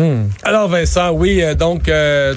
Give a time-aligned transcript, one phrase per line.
[0.00, 0.30] Hmm.
[0.44, 1.90] Alors Vincent, oui, euh, donc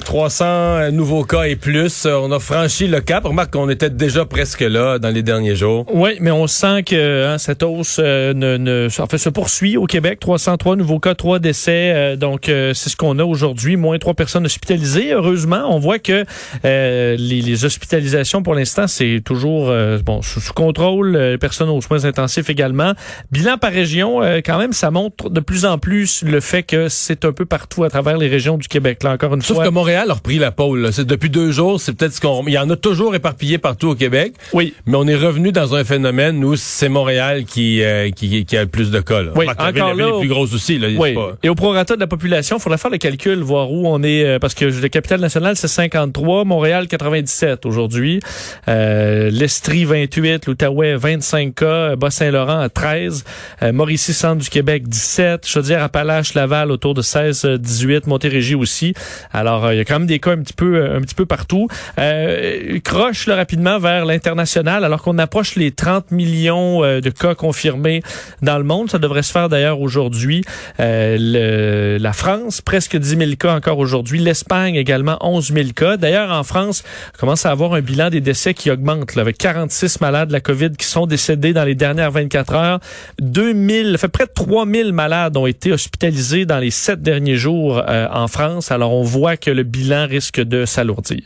[0.04, 2.04] 300 euh, nouveaux cas et plus.
[2.04, 3.24] Euh, on a franchi le cap.
[3.24, 5.86] Remarque qu'on était déjà presque là dans les derniers jours.
[5.90, 9.86] Oui, mais on sent que hein, cette hausse ne, ne, en fait, se poursuit au
[9.86, 10.20] Québec.
[10.20, 12.18] 303 nouveaux cas, 3 décès.
[12.18, 13.76] donc c'est ce qu'on a aujourd'hui.
[13.76, 15.14] Moins 3 personnes hospitalisées.
[15.14, 16.26] Heureusement, on voit que
[16.64, 19.72] les, les, hospitalisations pour l'instant, c'est toujours
[20.04, 21.16] bon sous, sous, contrôle.
[21.16, 22.92] Les personnes aux soins intensifs également.
[23.32, 27.24] Bilan par région, quand même, ça montre de plus en plus le fait que c'est
[27.24, 29.04] un peu partout à travers les régions du Québec.
[29.04, 29.64] Là, encore une Sauf fois.
[29.64, 30.92] que Montréal a repris la pôle.
[30.92, 32.44] C'est depuis deux jours, c'est peut-être ce qu'on.
[32.48, 34.34] Il y en a toujours éparpillé partout au Québec.
[34.52, 34.74] Oui.
[34.86, 38.62] Mais on est revenu dans un phénomène où c'est Montréal qui, euh, qui, qui a
[38.62, 39.22] le plus de cas.
[39.22, 39.30] Là.
[39.36, 39.46] Oui.
[39.48, 40.80] encore là, les plus grosses aussi.
[40.80, 41.14] Là, oui.
[41.44, 44.24] Et au prorata de la population, il faudrait faire le calcul, voir où on est,
[44.24, 48.18] euh, parce que le capital national c'est 53, Montréal 97 aujourd'hui,
[48.66, 53.24] euh, l'Estrie 28, l'Outaouais 25 cas, Bas-Saint-Laurent à 13,
[53.62, 58.94] euh, Mauricie centre du Québec 17, Chaudière-Appalaches, Laval autour de 16, 18, Montérégie aussi.
[59.32, 61.14] Alors, euh, il y a quand même des cas un petit peu, euh, un petit
[61.14, 61.68] peu partout.
[61.98, 68.02] Euh, croche là, rapidement vers l'international, alors qu'on approche les 30 millions de cas confirmés
[68.42, 68.90] dans le monde.
[68.90, 70.44] Ça devrait se faire d'ailleurs aujourd'hui.
[70.78, 74.18] la France, presque 10 000 cas encore aujourd'hui.
[74.18, 75.96] L'Espagne également 11 000 cas.
[75.96, 76.82] D'ailleurs, en France,
[77.14, 80.40] on commence à avoir un bilan des décès qui augmente, avec 46 malades de la
[80.40, 82.80] COVID qui sont décédés dans les dernières 24 heures.
[83.20, 88.06] 2000, fait près de 3000 malades ont été hospitalisés dans les sept derniers jours euh,
[88.12, 88.70] en France.
[88.70, 91.22] Alors, on voit que le bilan risque de s'alourdir.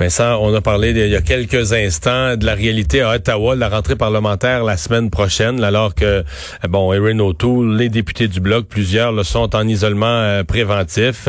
[0.00, 3.60] Vincent, on a parlé il y a quelques instants de la réalité à Ottawa, de
[3.60, 6.22] la rentrée parlementaire la semaine prochaine, alors que,
[6.68, 11.28] bon, Erin O'Toole, les députés du Bloc, plusieurs le sont en isolement euh, préventif.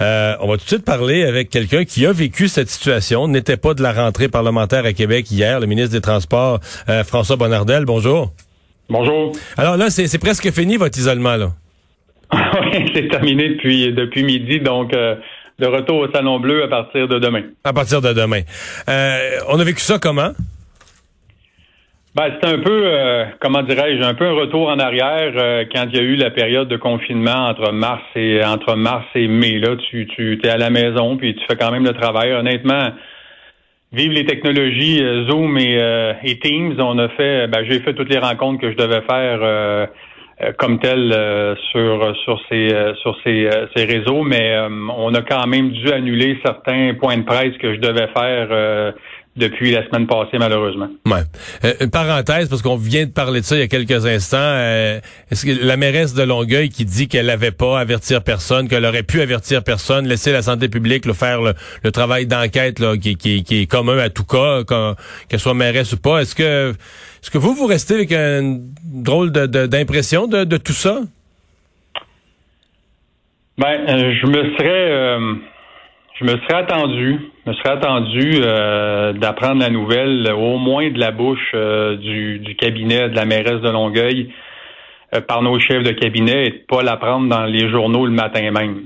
[0.00, 3.56] Euh, on va tout de suite parler avec quelqu'un qui a vécu cette situation, n'était
[3.56, 6.60] pas de la rentrée parlementaire à Québec hier, le ministre des Transports,
[7.04, 7.84] François Bonnardel.
[7.84, 8.32] Bonjour.
[8.88, 9.32] Bonjour.
[9.56, 11.52] Alors là, c'est presque fini votre isolement, là.
[12.32, 15.16] oui, c'est terminé depuis, depuis midi, donc euh,
[15.58, 17.42] de retour au Salon Bleu à partir de demain.
[17.64, 18.40] À partir de demain.
[18.88, 20.30] Euh, on a vécu ça comment?
[22.14, 25.96] Ben, c'est un peu, euh, comment dirais-je, un peu un retour en arrière quand il
[25.96, 29.58] y a eu la période de confinement entre mars et entre mars et mai.
[29.58, 32.32] Là, tu, tu es à la maison puis tu fais quand même le travail.
[32.32, 32.92] Honnêtement,
[33.92, 36.76] vive les technologies Zoom et, Teams.
[36.78, 39.86] On a fait, ben, j'ai fait toutes les rencontres que je devais faire euh,
[40.58, 44.56] comme tel euh, sur sur ces euh, sur ces, ces réseaux, mais
[44.96, 48.94] on a quand même dû annuler certains points de presse que je devais faire
[49.36, 50.88] depuis la semaine passée, malheureusement.
[51.06, 51.22] Ouais.
[51.80, 54.54] une parenthèse, parce qu'on vient de parler de ça il y a quelques instants.
[55.30, 59.02] Est-ce que la mairesse de Longueuil qui dit qu'elle n'avait pas avertir personne, qu'elle aurait
[59.02, 63.62] pu avertir personne, laisser la santé publique le faire le, travail d'enquête qui, qui, qui,
[63.62, 64.62] est commun à tout cas,
[65.28, 66.20] qu'elle soit mairesse ou pas.
[66.20, 66.74] Est-ce que
[67.24, 71.00] est-ce que vous, vous restez avec une drôle d'impression de, de, tout ça?
[73.56, 75.34] Ben, euh, je me serais, euh,
[76.14, 81.10] je me serais attendu, me serais attendu euh, d'apprendre la nouvelle, au moins de la
[81.10, 81.54] bouche
[82.00, 84.30] du, du, cabinet de la mairesse de Longueuil
[85.28, 88.84] par nos chefs de cabinet et de pas l'apprendre dans les journaux le matin même.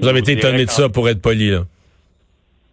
[0.00, 1.60] vous avez été étonné de ça, pour être poli, là.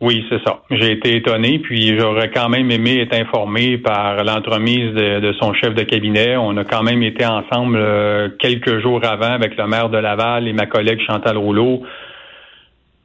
[0.03, 0.59] Oui, c'est ça.
[0.69, 5.73] J'ai été étonné, puis j'aurais quand même aimé être informé par l'entremise de, son chef
[5.75, 6.35] de cabinet.
[6.35, 10.49] On a quand même été ensemble euh, quelques jours avant avec le maire de Laval
[10.49, 11.83] et ma collègue Chantal Rouleau.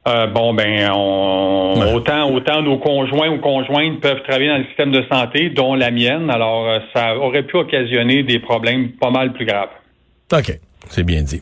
[0.09, 4.91] Euh, bon, ben, on, autant, autant nos conjoints ou conjointes peuvent travailler dans le système
[4.91, 6.29] de santé, dont la mienne.
[6.29, 9.69] Alors, euh, ça aurait pu occasionner des problèmes pas mal plus graves.
[10.33, 10.59] OK.
[10.89, 11.41] C'est bien dit.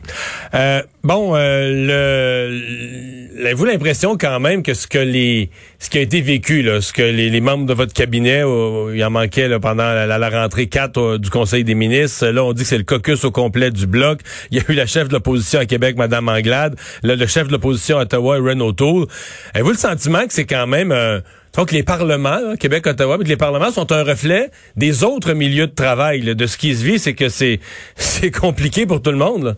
[0.54, 6.00] Euh, bon, euh, le, avez-vous l'impression quand même que ce que les, ce qui a
[6.00, 9.84] été vécu, là, ce que les, membres de votre cabinet, il en manquait là, pendant
[9.84, 12.26] la, rentrée 4 du Conseil des ministres.
[12.26, 14.20] Là, on dit que c'est le caucus au complet du bloc.
[14.50, 17.46] Il y a eu la chef de l'opposition à Québec, Madame Anglade, là, le chef
[17.46, 19.06] de l'opposition à Ottawa, Renault Tool.
[19.54, 21.20] Avez-vous le sentiment que c'est quand même euh,
[21.56, 26.20] donc les parlements, Québec, Ottawa, les parlements sont un reflet des autres milieux de travail.
[26.20, 27.60] de ce qui se vit, c'est que c'est
[27.96, 29.56] c'est compliqué pour tout le monde.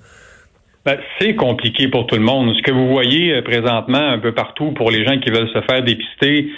[0.86, 2.54] Ben, c'est compliqué pour tout le monde.
[2.56, 5.60] Ce que vous voyez euh, présentement un peu partout pour les gens qui veulent se
[5.70, 6.49] faire dépister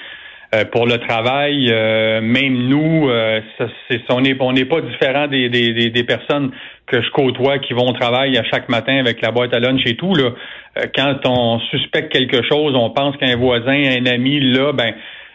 [0.54, 3.10] euh, pour le travail, euh, même nous,
[4.10, 6.52] on n'est on n'est pas différent des, des, des, personnes
[6.86, 9.82] que je côtoie qui vont au travail à chaque matin avec la boîte à lunch
[9.86, 10.14] et tout.
[10.14, 10.30] Là.
[10.94, 14.94] quand on suspecte quelque chose, on pense qu'un voisin, un ami, là, ben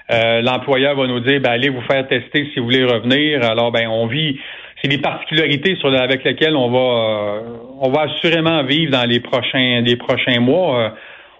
[0.09, 3.43] euh, l'employeur va nous dire ben, allez vous faire tester si vous voulez revenir.
[3.43, 4.39] Alors ben on vit
[4.81, 7.41] c'est des particularités sur avec lesquelles on va euh,
[7.79, 10.79] on va assurément vivre dans les prochains les prochains mois.
[10.79, 10.89] Euh,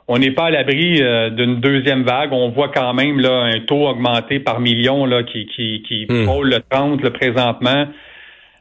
[0.09, 1.01] on n'est pas à l'abri
[1.31, 2.31] d'une deuxième vague.
[2.31, 6.23] On voit quand même là un taux augmenté par million là qui qui qui hmm.
[6.25, 7.87] frôle le 30 le présentement.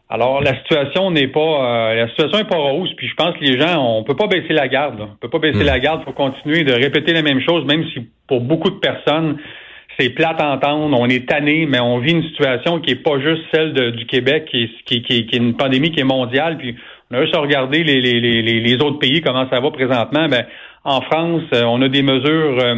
[0.08, 3.44] Alors la situation n'est pas euh, la situation est pas rose, puis je pense que
[3.44, 5.00] les gens on peut pas baisser la garde.
[5.00, 5.08] Là.
[5.12, 5.67] On peut pas baisser Mm.
[5.67, 9.38] la garde, faut continuer de répéter la même chose, même si pour beaucoup de personnes
[9.98, 13.19] c'est plate à entendre, on est tanné, mais on vit une situation qui est pas
[13.20, 16.58] juste celle du Québec, qui est, qui, est une pandémie qui est mondiale.
[16.58, 16.76] Puis
[17.10, 20.28] on a juste à regarder les, les, les, les- autres pays comment ça va présentement.
[20.28, 20.44] Ben
[20.84, 22.75] en France, euh, on a des mesures euh,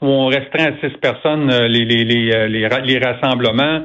[0.00, 3.82] où on restreint à six personnes euh, les, les, les, les, ra- les rassemblements.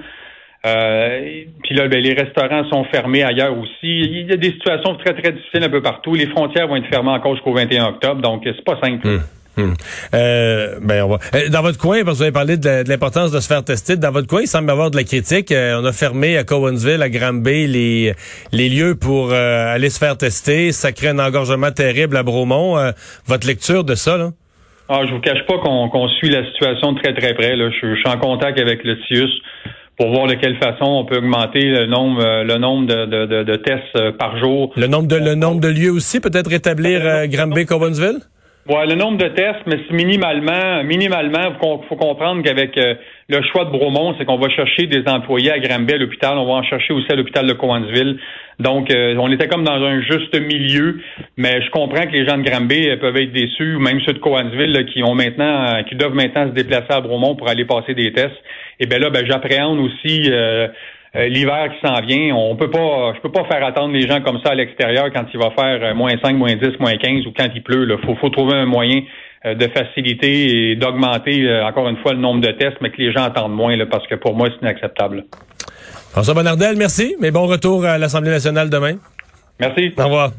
[0.66, 3.72] Euh, puis là, ben, les restaurants sont fermés ailleurs aussi.
[3.84, 6.14] Il y a des situations très, très difficiles un peu partout.
[6.16, 9.08] Les frontières vont être fermées encore jusqu'au 21 octobre, donc c'est pas simple.
[9.08, 9.20] Hum,
[9.62, 9.74] hum.
[10.14, 11.18] Euh, ben on va.
[11.36, 13.96] euh, Dans votre coin, parce que vous avez parlé de, l'importance de se faire tester,
[13.96, 15.52] dans votre coin, il semble y avoir de la critique.
[15.52, 18.14] Euh, on a fermé à Cowansville, à Granby, les,
[18.52, 20.72] les lieux pour euh, aller se faire tester.
[20.72, 22.78] Ça crée un engorgement terrible à Bromont.
[23.26, 24.32] Votre lecture de ça, là?
[24.90, 27.56] Ah, je vous cache pas qu'on suit la situation de très très près.
[27.56, 27.70] Là.
[27.70, 29.30] Je, je suis en contact avec le CIUS
[29.98, 33.44] pour voir de quelle façon on peut augmenter le nombre, le nombre de, de, de,
[33.44, 34.72] de tests par jour.
[34.78, 38.20] Le nombre de, le nombre de lieux aussi, peut-être rétablir Granby, Cowansville?
[38.70, 42.94] Ouais, le nombre de tests, mais c'est minimalement, minimalement, faut, faut comprendre qu'avec euh,
[43.28, 46.46] le choix de Bromont, c'est qu'on va chercher des employés à Granby à l'hôpital, on
[46.46, 48.20] va en chercher aussi à l'hôpital de Cowansville.
[48.60, 51.00] Donc, euh, on était comme dans un juste milieu,
[51.36, 54.14] mais je comprends que les gens de Granby euh, peuvent être déçus, ou même ceux
[54.14, 57.66] de Cowansville là, qui ont maintenant, qui doivent maintenant se déplacer à Bromont pour aller
[57.66, 58.38] passer des tests.
[58.80, 60.32] Et ben là, ben j'appréhende aussi.
[61.16, 64.22] Euh, l'hiver qui s'en vient, on peut pas, je peux pas faire attendre les gens
[64.22, 67.26] comme ça à l'extérieur quand il va faire euh, moins 5, moins 10, moins 15
[67.26, 67.88] ou quand il pleut.
[67.90, 69.02] Il faut, faut trouver un moyen
[69.46, 73.12] euh, de faciliter et d'augmenter encore une fois le nombre de tests, mais que les
[73.12, 75.26] gens attendent moins là, parce que pour moi, c'est inacceptable.
[76.12, 77.16] François Bonnardel, merci.
[77.20, 78.96] Mais bon retour à l'Assemblée nationale demain.
[79.60, 79.94] Merci.
[79.98, 80.32] Au revoir.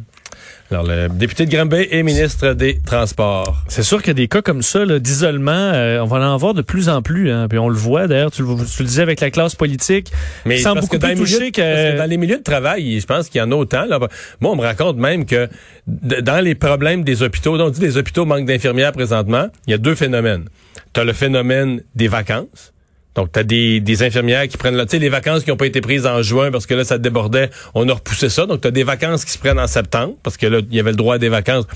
[0.70, 3.56] Alors, le député de Granby et ministre des Transports.
[3.66, 6.54] C'est sûr qu'il y a des cas comme ça d'isolement, euh, on va en avoir
[6.54, 7.28] de plus en plus.
[7.32, 10.12] Hein, puis on le voit d'ailleurs, tu, le- tu le disais avec la classe politique.
[10.46, 11.98] Mais parce beaucoup que dans plus les, milieux, parce que que...
[11.98, 13.84] dans les milieux de travail, je pense qu'il y en a autant.
[13.84, 13.98] Là.
[14.40, 15.48] Moi, on me raconte même que
[15.88, 19.78] dans les problèmes des hôpitaux, on dit les hôpitaux manquent d'infirmières présentement, il y a
[19.78, 20.44] deux phénomènes.
[20.92, 22.72] Tu as le phénomène des vacances.
[23.20, 25.66] Donc, tu as des, des infirmières qui prennent, tu sais, les vacances qui n'ont pas
[25.66, 28.46] été prises en juin parce que là, ça débordait, on a repoussé ça.
[28.46, 30.80] Donc, tu as des vacances qui se prennent en septembre parce que là, il y
[30.80, 31.66] avait le droit à des vacances.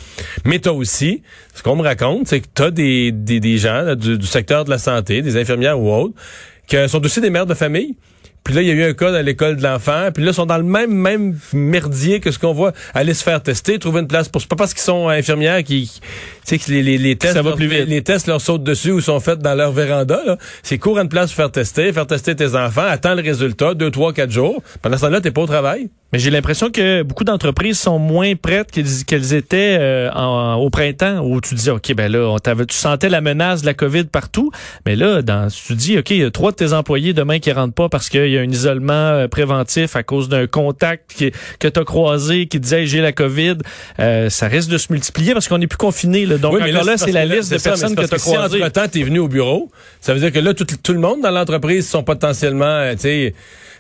[0.46, 1.22] Mais tu aussi,
[1.54, 4.70] ce qu'on me raconte, c'est que tu as des, des, des gens du secteur de
[4.70, 6.14] la santé, des infirmières ou autres,
[6.66, 7.94] qui sont aussi des mères de famille.
[8.44, 10.10] Puis là, il y a eu un cas dans l'école de l'enfant.
[10.12, 12.72] Puis là, ils sont dans le même même merdier que ce qu'on voit.
[12.92, 14.42] Aller se faire tester, trouver une place pour.
[14.42, 16.00] C'est pas parce qu'ils sont infirmières qui,
[16.46, 17.86] tu sais, que les, les, les tests, Ça va leur- plus vite.
[17.88, 20.20] les tests leur sautent dessus ou sont faits dans leur véranda.
[20.62, 23.74] C'est cours à une place pour faire tester, faire tester tes enfants, attends le résultat,
[23.74, 24.62] deux, trois, quatre jours.
[24.82, 25.88] Pendant ce temps-là, t'es pas au travail.
[26.12, 30.70] Mais j'ai l'impression que beaucoup d'entreprises sont moins prêtes qu'elles qu'elles étaient euh, en- au
[30.70, 34.04] printemps, où tu disais, OK, ben là, on tu sentais la menace de la COVID
[34.04, 34.52] partout.
[34.86, 37.50] Mais là, dans, tu dis, OK, il y a trois de tes employés demain qui
[37.50, 41.32] rentrent pas parce qu'il y a un isolement euh, préventif à cause d'un contact qui-
[41.58, 43.56] que tu as croisé qui disait, j'ai la COVID.
[43.98, 46.26] Euh, ça risque de se multiplier parce qu'on n'est plus confiné.
[46.38, 48.30] Donc, Oui, mais encore là, c'est la liste de ça, personnes que tu as si
[48.30, 48.62] croisées.
[48.62, 49.70] entre-temps, t'es venu au bureau,
[50.00, 53.00] ça veut dire que là, tout, tout le monde dans l'entreprise sont potentiellement, euh, tu
[53.00, 53.34] sais...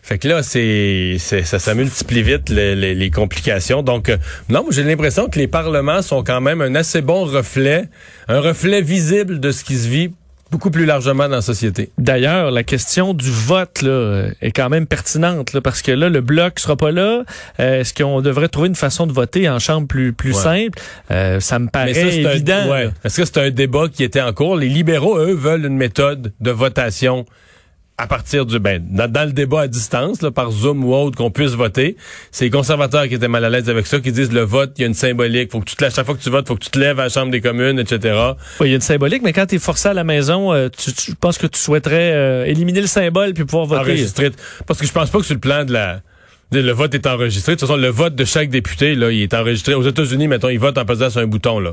[0.06, 3.82] Fait que là, c'est, ça, ça multiplie vite les, les- les complications.
[3.82, 4.18] Donc, euh,
[4.50, 7.88] non, j'ai l'impression que les parlements sont quand même un assez bon reflet,
[8.28, 10.10] un reflet visible de ce qui se vit
[10.50, 11.90] beaucoup plus largement dans la société.
[11.98, 16.20] D'ailleurs, la question du vote là, est quand même pertinente là, parce que là, le
[16.20, 17.24] bloc sera pas là.
[17.60, 20.42] Euh, Est-ce qu'on devrait trouver une façon de voter en chambre plus plus Ouais.
[20.42, 20.78] simple?
[21.10, 22.70] Euh, Ça me paraît ça, évident.
[22.70, 22.90] ouais.
[23.04, 24.56] Est-ce que c'est un débat qui était en cours?
[24.56, 27.24] Les libéraux, eux, veulent une méthode de votation
[27.96, 31.16] à partir du ben dans, dans le débat à distance là, par Zoom ou autre
[31.16, 31.96] qu'on puisse voter.
[32.32, 34.82] C'est les conservateurs qui étaient mal à l'aise avec ça, qui disent le vote, il
[34.82, 36.56] y a une symbolique, faut que tu te lèves chaque fois que tu votes, faut
[36.56, 38.16] que tu te lèves à la chambre des communes, etc.
[38.60, 40.68] Ouais, Il y a une symbolique, mais quand tu es forcé à la maison, euh,
[40.68, 43.92] tu, tu je pense que tu souhaiterais euh, éliminer le symbole puis pouvoir voter.
[43.92, 44.30] Enregistré.
[44.66, 46.00] Parce que je pense pas que sur le plan de la
[46.52, 47.54] le vote est enregistré.
[47.54, 49.74] De toute façon, le vote de chaque député, là, il est enregistré.
[49.74, 51.72] Aux États-Unis, mettons, ils votent en pesant sur un bouton, là.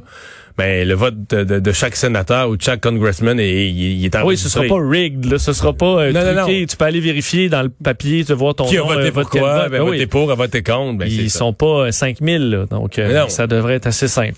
[0.58, 4.06] Mais le vote de, de- de chaque sénateur ou de chaque congressman, est, il, il
[4.06, 4.68] est Ah Oui, ce enregistré.
[4.68, 5.38] sera pas rigged, là.
[5.40, 6.60] ce sera pas euh, Non, non, truqué.
[6.62, 6.66] non.
[6.68, 9.12] Tu peux aller vérifier dans le papier, tu voir ton Qui a nom, voté euh,
[9.12, 9.42] pour vote quoi?
[9.64, 9.72] vote.
[9.72, 10.06] Ben, Ben voté oui.
[10.08, 10.98] pour, a voté contre.
[11.00, 11.40] Ben, Ils ça.
[11.40, 12.66] sont pas euh, 5000, là.
[12.66, 13.30] donc euh, Mais non.
[13.30, 14.34] ça devrait être assez simple.